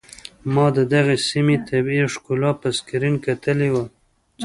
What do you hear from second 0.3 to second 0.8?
ما د